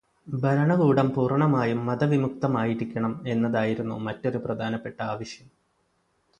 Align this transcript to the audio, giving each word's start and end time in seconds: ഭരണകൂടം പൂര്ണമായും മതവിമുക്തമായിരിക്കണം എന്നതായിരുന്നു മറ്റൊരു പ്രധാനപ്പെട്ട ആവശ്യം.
ഭരണകൂടം 0.27 1.13
പൂര്ണമായും 1.13 1.85
മതവിമുക്തമായിരിക്കണം 1.85 3.23
എന്നതായിരുന്നു 3.27 3.95
മറ്റൊരു 3.99 4.37
പ്രധാനപ്പെട്ട 4.37 5.01
ആവശ്യം. 5.03 5.47